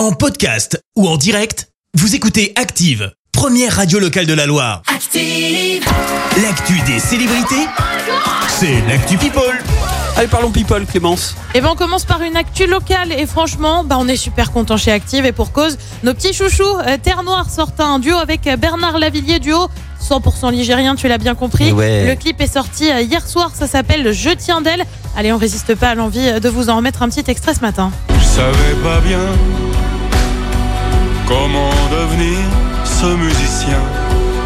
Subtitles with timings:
[0.00, 4.80] En podcast ou en direct, vous écoutez Active, première radio locale de la Loire.
[4.86, 5.84] Active.
[6.40, 7.66] L'actu des célébrités,
[8.48, 9.62] c'est l'actu People.
[10.16, 11.36] Allez, parlons people, Clémence.
[11.54, 14.78] Et ben on commence par une actu locale et franchement, bah on est super content
[14.78, 18.46] chez Active et pour cause, nos petits chouchous euh, Terre Noire sortent un duo avec
[18.46, 19.68] euh, Bernard Lavillier duo
[20.02, 21.72] 100% ligérien, tu l'as bien compris.
[21.72, 22.06] Ouais.
[22.06, 24.82] Le clip est sorti euh, hier soir, ça s'appelle Je tiens d'elle.
[25.14, 27.92] Allez, on résiste pas à l'envie de vous en remettre un petit extrait ce matin.
[28.18, 29.20] Je savais pas bien
[31.30, 32.38] comment devenir
[32.84, 33.78] ce musicien?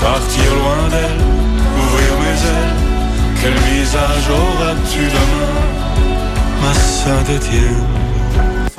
[0.00, 1.20] Partir loin d'elle,
[1.82, 2.74] ouvrir mes ailes.
[3.42, 5.60] Quel visage auras-tu demain,
[6.62, 7.84] ma Saint-Étienne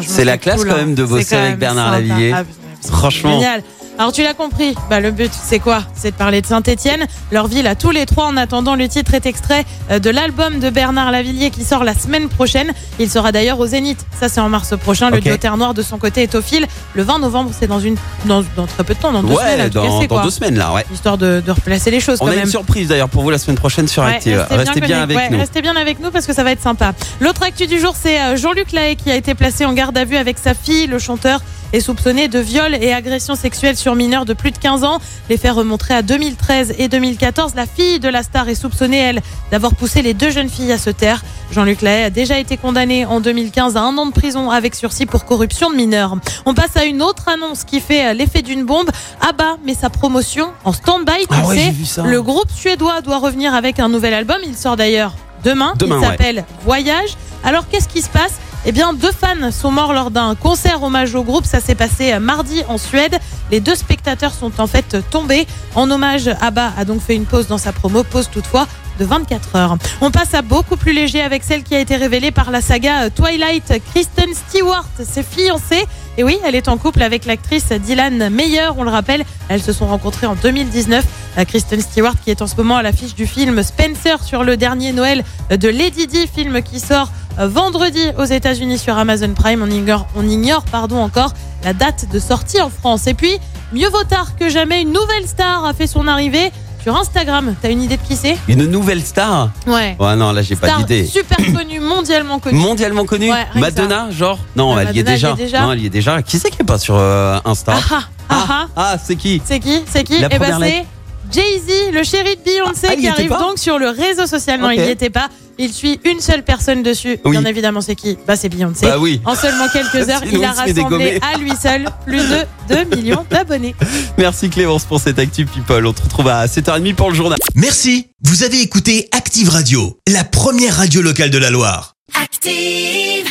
[0.00, 1.90] C'est la classe cool, quand même de bosser avec Bernard.
[1.92, 2.32] Lavillier.
[2.34, 2.44] Ah,
[2.88, 3.32] Franchement.
[3.32, 3.62] Génial.
[4.00, 5.82] Alors tu l'as compris, bah, le but c'est quoi?
[5.92, 8.26] C'est de parler de Saint-Etienne, leur ville à tous les trois.
[8.26, 11.94] En attendant, le titre est extrait euh, de l'album de Bernard Lavillier qui sort la
[11.94, 12.72] semaine prochaine.
[13.00, 13.98] Il sera d'ailleurs au Zénith.
[14.20, 15.10] Ça c'est en mars prochain.
[15.10, 15.24] Le Ok.
[15.24, 16.64] duo Terre Noire de son côté est au fil.
[16.94, 19.60] Le 20 novembre, c'est dans une dans, dans très peu de temps, dans deux semaines.
[19.60, 20.22] à Ouais, tout dans, casser, dans quoi.
[20.24, 20.86] deux semaines là, ouais.
[20.94, 22.44] Histoire de, de replacer les choses On quand a même.
[22.44, 24.46] une surprise d'ailleurs pour vous la semaine prochaine sur Ouais, Active.
[24.48, 25.38] Restez bien, avec Ouais, nous.
[25.38, 26.92] Restez bien avec nous parce que ça va être sympa.
[27.20, 30.04] L'autre actu du jour, c'est euh, Jean-Luc Lahaye qui a été placé en garde à
[30.04, 30.86] vue avec sa fille.
[30.86, 31.40] Le chanteur
[31.72, 34.98] est soupçonné de viol et agression sexuelle sur mineurs de plus de 15 ans.
[35.28, 35.52] Les faits
[35.90, 37.54] à 2013 et 2014.
[37.54, 40.78] La fille de la star est soupçonnée, elle, d'avoir poussé les deux jeunes filles à
[40.78, 41.22] se taire.
[41.50, 45.06] Jean-Luc Lahaye a déjà été condamné en 2015 à un an de prison avec sursis
[45.06, 46.16] pour corruption de mineurs.
[46.46, 48.90] On passe à une autre annonce qui fait euh, l'effet d'une bombe.
[49.26, 51.20] Abba met sa promotion en stand-by.
[51.22, 51.64] Tu Ah le ouais, sais.
[51.64, 52.02] j'ai vu ça.
[52.02, 54.38] Le groupe suédois doit revenir avec un nouvel album.
[54.46, 55.72] Il sort d'ailleurs demain.
[55.78, 56.06] Demain, Il ouais.
[56.06, 57.10] s'appelle Voyage.
[57.44, 58.34] Alors qu'est-ce qui se passe?
[58.64, 61.44] Eh bien, deux fans sont morts lors d'un concert hommage au groupe.
[61.46, 63.18] Ça s'est passé mardi en Suède.
[63.50, 65.46] Les deux spectateurs sont en fait tombés.
[65.74, 68.66] En hommage, ABBA a donc fait une pause dans sa promo, pause toutefois
[68.98, 69.76] de 24 heures.
[70.00, 73.04] On passe à beaucoup plus léger avec celle qui a été révélée par la saga
[73.04, 73.82] euh, Twilight.
[73.92, 75.86] Kristen Stewart s'est fiancée.
[76.16, 78.70] Et oui, elle est en couple avec l'actrice Dylan Meyer.
[78.76, 81.04] On le rappelle, elles se sont rencontrées en 2019.
[81.38, 84.56] Euh, Kristen Stewart qui est en ce moment à l'affiche du film Spencer sur le
[84.56, 89.62] dernier Noël de Lady Di, film qui sort euh, vendredi aux États-Unis sur Amazon Prime.
[89.62, 93.06] On ignore, on ignore pardon, encore la date de sortie en France.
[93.06, 93.38] Et puis,
[93.72, 96.50] mieux vaut tard que jamais, une nouvelle star a fait son arrivée
[96.88, 97.54] sur Instagram.
[97.60, 99.94] T'as une idée de qui c'est Une nouvelle star Ouais.
[100.00, 101.04] Ouais, non, là j'ai pas Star d'idée.
[101.06, 102.58] super connue, mondialement connue.
[102.58, 105.28] Mondialement connue Ouais, rien que Madonna, genre Non, Ouais, elle y est Madonna, déjà.
[105.32, 105.60] elle y est déjà.
[105.60, 106.22] Non, elle y est déjà.
[106.22, 108.66] Qui c'est qui est pas sur euh, Insta Ah ah, ah ah.
[108.76, 110.86] ah, c'est qui C'est qui C'est qui La Eh ben première c'est
[111.30, 113.90] Jay-Z, le chéri de Beyoncé, Ah, il y qui était arrive pas donc sur le
[113.90, 114.58] réseau social.
[114.60, 114.74] Non, Ok.
[114.76, 115.28] il n'y était pas.
[115.58, 117.18] Il suit une seule personne dessus.
[117.24, 117.32] Oui.
[117.32, 118.86] Bien évidemment, c'est qui Bah, c'est Beyoncé.
[118.86, 119.20] Bah oui.
[119.24, 123.24] En seulement quelques heures, il a se rassemblé à lui seul plus de 2 millions
[123.28, 123.74] d'abonnés.
[124.16, 125.84] Merci Clémence pour cette Active People.
[125.86, 127.38] On te retrouve à 7h30 pour le journal.
[127.54, 131.94] Merci, vous avez écouté Active Radio, la première radio locale de la Loire.
[132.14, 133.26] Active.